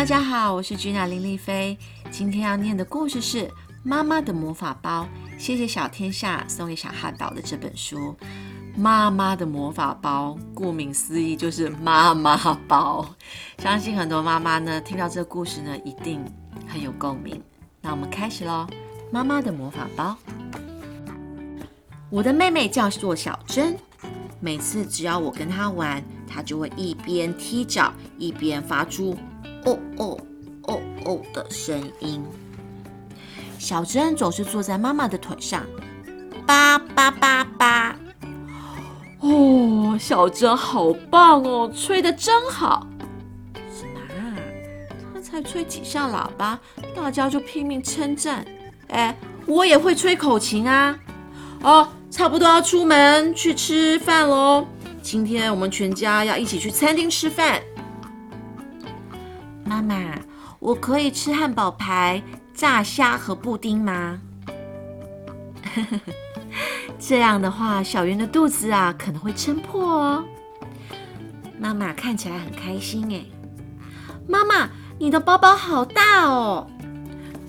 [0.00, 1.76] 大家好，我是君娜林丽菲。
[2.10, 3.44] 今天要念的故事是
[3.82, 5.06] 《妈妈的魔法包》。
[5.38, 8.16] 谢谢小天下送给小汉堡的这本书。
[8.74, 12.34] 妈妈的魔法包，顾名思义就是妈妈
[12.66, 13.14] 包。
[13.58, 16.24] 相信很多妈妈呢，听到这个故事呢，一定
[16.66, 17.38] 很有共鸣。
[17.82, 18.66] 那我们开始喽。
[19.12, 20.16] 妈妈的魔法包。
[22.08, 23.76] 我的妹妹叫做小珍，
[24.40, 29.14] 每次只要我跟她玩，她就会一边踢脚一边发出
[29.64, 30.18] “哦哦
[30.64, 32.22] 哦哦”的声音。
[33.58, 35.66] 小珍总是坐在妈妈的腿上，
[36.46, 37.96] 叭叭叭叭。
[39.20, 42.86] 哦，小珍好棒哦，吹得真好。
[43.70, 44.00] 什么？
[45.12, 46.58] 她才吹几下喇叭，
[46.96, 48.44] 大家就拼命称赞。
[48.88, 49.14] 哎，
[49.46, 50.98] 我也会吹口琴啊。
[51.62, 54.66] 哦，差不多要出门去吃饭喽。
[55.02, 57.60] 今天我们全家要一起去餐厅吃饭。
[60.70, 62.22] 我可以吃汉堡排、
[62.54, 64.20] 炸虾和布丁吗？
[66.96, 70.24] 这样的话，小圆的肚子啊可能会撑破哦。
[71.58, 73.24] 妈妈看起来很开心哎。
[74.28, 76.64] 妈妈，你的包包好大哦。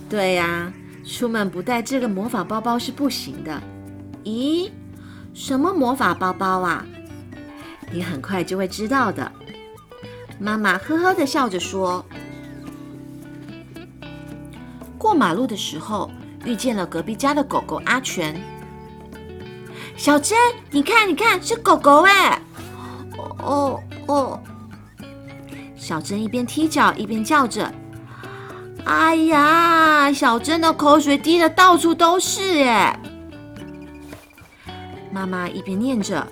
[0.10, 0.74] 对呀，
[1.06, 3.62] 出门不带这个魔法包包是不行的。
[4.24, 4.72] 咦，
[5.32, 6.84] 什么魔法包包啊？
[7.92, 9.32] 你很快就会知道的。
[10.40, 12.04] 妈妈呵呵的笑着说。
[15.02, 16.12] 过马路的时候，
[16.46, 18.40] 遇见了隔壁家的狗狗阿全。
[19.98, 20.38] 小珍，
[20.70, 22.40] 你看，你看，是狗狗哎！
[23.40, 24.40] 哦哦，
[25.76, 27.74] 小珍一边踢脚一边叫着
[28.86, 33.00] ：“哎呀！”小珍的口水滴的到处都是哎。
[35.12, 36.26] 妈妈一边念着：“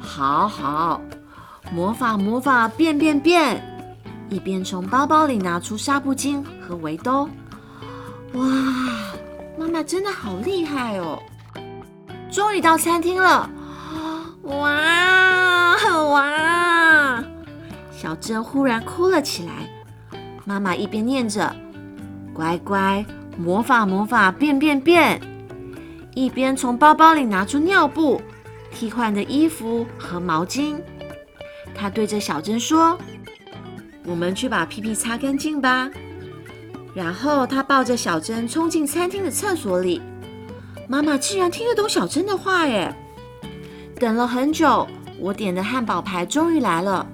[0.00, 1.00] 好好，
[1.72, 3.64] 魔法魔法变变变！”
[4.28, 7.28] 一边从包包里拿出纱布巾和围兜。
[8.34, 8.44] 哇，
[9.58, 11.20] 妈妈真的好厉害哦！
[12.30, 13.50] 终于到餐厅了，
[14.42, 15.76] 哇
[16.10, 17.24] 哇！
[17.90, 19.52] 小珍忽然哭了起来。
[20.44, 21.54] 妈妈一边念着
[22.32, 23.04] “乖乖，
[23.36, 25.20] 魔法魔法变变变”，
[26.14, 28.22] 一边从包包里拿出尿布、
[28.70, 30.76] 替换的衣服和毛巾。
[31.74, 32.96] 她对着小珍说
[34.06, 35.90] ：“我们去把屁屁擦干净吧。”
[36.94, 40.02] 然后他抱着小珍冲进餐厅的厕所里。
[40.88, 42.94] 妈妈竟然听得懂小珍的话耶！
[43.98, 44.86] 等了很久，
[45.18, 47.06] 我点的汉堡排终于来了。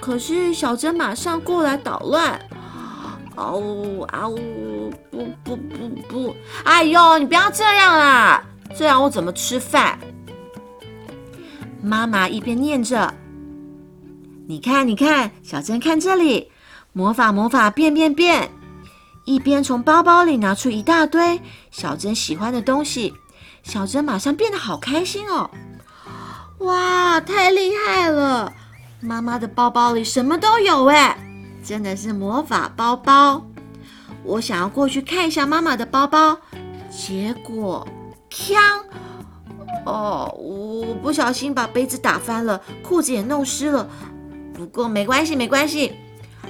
[0.00, 2.40] 可是小珍马上过来捣乱。
[3.34, 4.90] 嗷呜嗷呜！
[5.10, 6.36] 不不不不！
[6.64, 8.42] 哎呦，你不要这样啦！
[8.74, 9.98] 这样我怎么吃饭？
[11.80, 13.14] 妈妈一边念着
[14.48, 16.50] ：“你看，你看，小珍看这里，
[16.92, 18.50] 魔法魔法变变变。”
[19.28, 21.38] 一边从包包里拿出一大堆
[21.70, 23.12] 小珍喜欢的东西，
[23.62, 25.50] 小珍马上变得好开心哦！
[26.60, 28.50] 哇，太厉害了！
[29.02, 31.14] 妈妈的包包里什么都有哎，
[31.62, 33.44] 真的是魔法包包。
[34.24, 36.38] 我想要过去看一下妈妈的包包，
[36.90, 37.86] 结果，
[38.30, 38.56] 锵！
[39.84, 43.86] 哦，我不小心把杯子打翻了，裤子也弄湿了。
[44.54, 45.92] 不过没关系，没关系，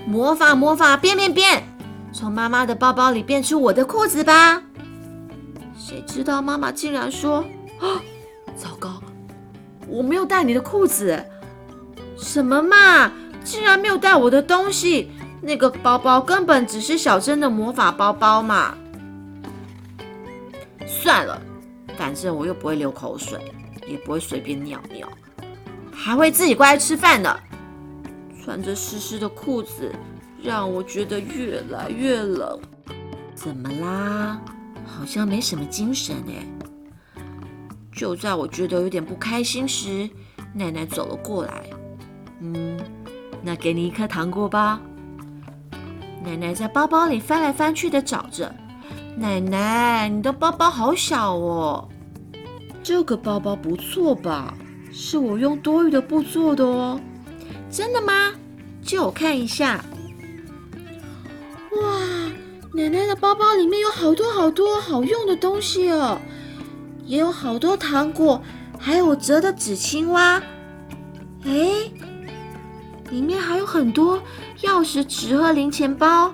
[0.06, 1.64] 魔法魔法变变变！
[2.12, 4.62] 从妈妈的包包里变出我的裤子吧！
[5.76, 7.44] 谁知道妈妈竟然说
[7.80, 8.02] ：“啊，
[8.56, 9.00] 糟糕，
[9.86, 11.24] 我没有带你的裤子！
[12.16, 13.12] 什么嘛，
[13.44, 15.10] 竟然没有带我的东西！
[15.40, 18.76] 那个包包根本只是小珍的魔法包包嘛！
[20.86, 21.40] 算了，
[21.96, 23.38] 反正我又不会流口水，
[23.86, 25.08] 也不会随便尿尿，
[25.92, 27.40] 还会自己乖乖吃饭的。
[28.42, 29.94] 穿着湿湿的裤子。”
[30.42, 32.58] 让我觉得越来越冷。
[33.34, 34.40] 怎么啦？
[34.86, 36.44] 好像没什么精神哎。
[37.92, 40.08] 就在我觉得有点不开心时，
[40.54, 41.64] 奶奶走了过来。
[42.40, 42.78] 嗯，
[43.42, 44.80] 那给你一颗糖果吧。
[46.24, 48.54] 奶奶在包包里翻来翻去的找着。
[49.16, 51.88] 奶奶，你的包包好小哦。
[52.82, 54.54] 这个包包不错吧？
[54.92, 57.00] 是我用多余的布做的哦。
[57.70, 58.32] 真的吗？
[58.82, 59.84] 借我看一下。
[62.78, 66.16] 奶奶的包包里面有好多好多好用的东西哦，
[67.04, 68.40] 也有好多糖果，
[68.78, 70.40] 还有折的纸青蛙。
[71.44, 71.90] 哎，
[73.10, 74.22] 里面还有很多
[74.62, 76.32] 钥匙、纸和零钱包、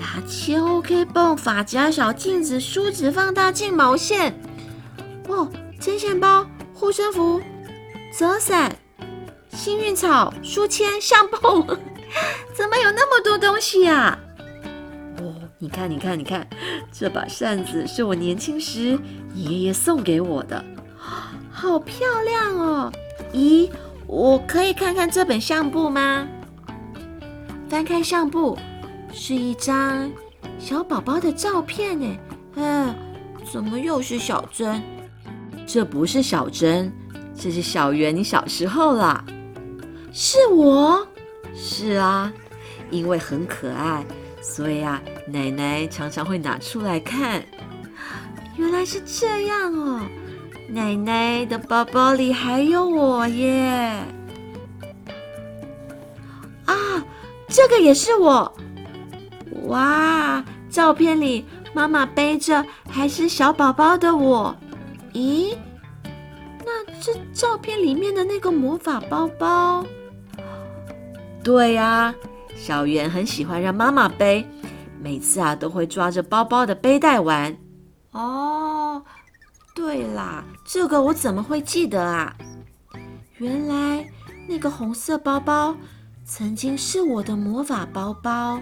[0.00, 4.34] 牙签、OK 绷、发夹、小镜子、梳子、放大镜、毛线。
[5.28, 5.46] 哦，
[5.78, 7.38] 针线包、护身符、
[8.18, 8.74] 折伞、
[9.50, 11.36] 幸运草、书签、相簿。
[12.56, 14.18] 怎么有那么多东西呀？
[15.62, 16.48] 你看，你看，你看，
[16.90, 18.98] 这把扇子是我年轻时
[19.34, 20.64] 爷爷送给我的，
[21.52, 22.92] 好漂亮哦！
[23.34, 23.68] 咦，
[24.06, 26.26] 我可以看看这本相簿吗？
[27.68, 28.56] 翻开相簿，
[29.12, 30.10] 是一张
[30.58, 32.16] 小宝宝的照片呢。
[32.54, 32.94] 嗯，
[33.52, 34.82] 怎么又是小珍？
[35.66, 36.90] 这不是小珍，
[37.36, 39.22] 这是小圆，你小时候啦。
[40.10, 41.06] 是我？
[41.54, 42.32] 是啊，
[42.90, 44.02] 因为很可爱，
[44.40, 47.42] 所以啊，奶奶常常会拿出来看。
[48.56, 50.00] 原来是这样哦，
[50.68, 54.04] 奶奶的包包里还有我耶！
[56.66, 56.74] 啊，
[57.48, 58.52] 这个也是我。
[59.64, 64.54] 哇，照片里妈妈背着还是小宝宝的我。
[65.12, 65.56] 咦，
[66.64, 69.84] 那这照片里面的那个魔法包包？
[71.42, 72.14] 对呀，
[72.60, 74.46] 小圆很喜欢让妈妈背，
[75.02, 77.56] 每次啊都会抓着包包的背带玩。
[78.10, 79.02] 哦，
[79.74, 82.36] 对啦，这个我怎么会记得啊？
[83.38, 84.06] 原来
[84.46, 85.74] 那个红色包包
[86.26, 88.60] 曾经是我的魔法包包。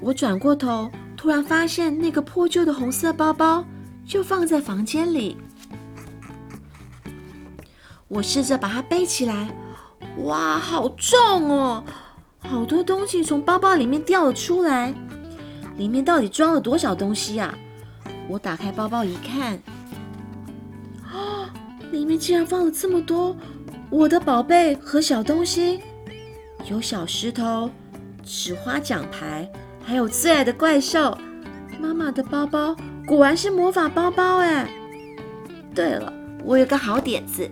[0.00, 3.64] 我转过头，突然发现那个破旧的红色包包
[4.06, 5.36] 就放在房间里。
[8.06, 9.52] 我试着把它背起来。
[10.18, 11.82] 哇，好重哦！
[12.48, 14.94] 好多东西从包包里面掉了出来，
[15.76, 17.54] 里面到底装了多少东西呀？
[18.28, 19.58] 我打开包包一看，
[21.02, 21.50] 啊，
[21.92, 23.36] 里面竟然放了这么多
[23.90, 25.80] 我的宝贝和小东西，
[26.70, 27.70] 有小石头、
[28.22, 29.50] 纸花奖牌，
[29.84, 31.16] 还有最爱的怪兽。
[31.80, 32.74] 妈妈的包包
[33.06, 34.66] 果然是魔法包包哎！
[35.74, 36.10] 对了，
[36.44, 37.50] 我有个好点子。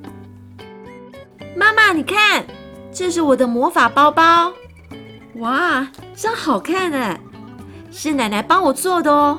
[1.54, 2.46] 妈妈，你看，
[2.90, 4.52] 这是我的魔法包包，
[5.36, 7.18] 哇，真好看哎！
[7.90, 9.38] 是奶奶帮我做的哦，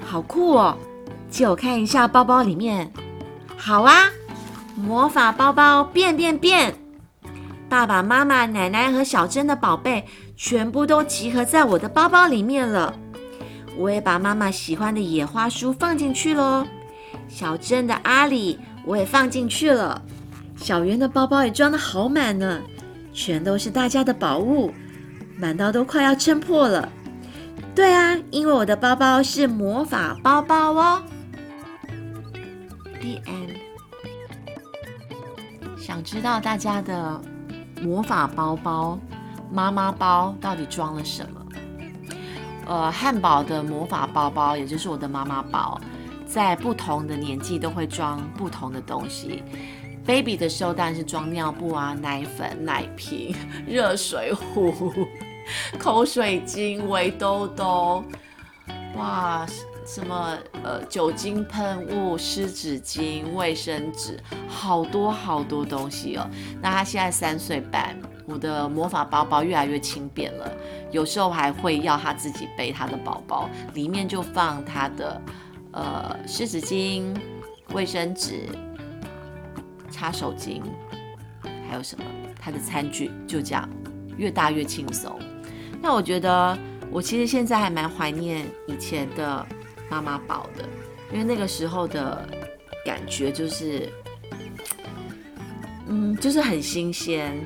[0.00, 0.76] 好酷哦！
[1.30, 2.90] 借我看一下包包里面。
[3.56, 4.10] 好啊，
[4.74, 6.74] 魔法包包变变变！
[7.68, 10.04] 爸爸妈妈、奶奶和小珍的宝贝
[10.36, 12.94] 全部都集合在我的包包里面了。
[13.76, 16.66] 我也把妈妈喜欢的野花书放进去喽，
[17.28, 20.02] 小珍的阿里我也放进去了。
[20.56, 22.60] 小圆的包包也装的好满呢，
[23.12, 24.72] 全都是大家的宝物，
[25.36, 26.88] 满到都快要撑破了。
[27.74, 31.02] 对啊，因为我的包包是魔法包包哦。
[33.00, 33.56] The end。
[35.78, 37.20] 想知道大家的
[37.82, 38.98] 魔法包包、
[39.50, 41.40] 妈妈包到底装了什么？
[42.66, 45.80] 呃，汉堡的魔法包包，也就是我的妈妈包，
[46.26, 49.42] 在不同的年纪都会装不同的东西。
[50.06, 53.34] Baby 的时候当然是装尿布啊、奶粉、奶瓶、
[53.66, 54.92] 热水壶、
[55.78, 58.02] 口水巾、围兜兜，
[58.96, 59.46] 哇，
[59.86, 64.18] 什么呃酒精喷雾、湿纸巾、卫生纸，
[64.48, 66.28] 好多好多东西哦。
[66.60, 70.50] 那他现在三岁半，我的魔法包包越来越轻便了，
[70.90, 75.20] 有时候还会要他自己背他的宝宝，里面就放他的
[75.72, 77.16] 呃湿纸巾、
[77.72, 78.48] 卫生纸。
[79.90, 80.62] 擦手巾，
[81.68, 82.04] 还有什么？
[82.42, 83.68] 他的餐具就这样，
[84.16, 85.20] 越大越轻松。
[85.82, 86.58] 那我觉得，
[86.90, 89.46] 我其实现在还蛮怀念以前的
[89.90, 90.64] 妈妈宝的，
[91.12, 92.26] 因为那个时候的
[92.82, 93.92] 感觉就是，
[95.86, 97.38] 嗯，就是很新鲜，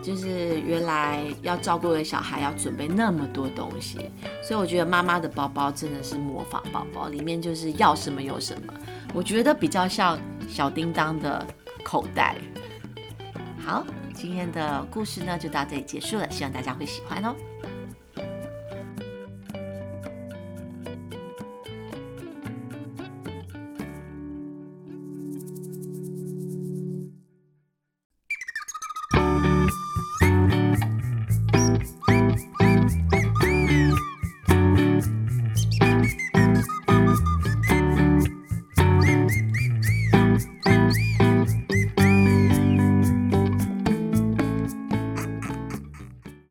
[0.00, 3.98] 就是原来要照顾的小孩要准备那么多东西，
[4.44, 8.72] 所以我觉得妈妈的包包真的是魔法包包，里面就是要什么有什么。
[9.12, 10.16] 我觉得比较像
[10.48, 11.44] 小叮当的。
[11.80, 12.36] 口袋。
[13.58, 13.84] 好，
[14.14, 17.34] 今天的故事呢就到这里结束了，希望大家会喜欢哦。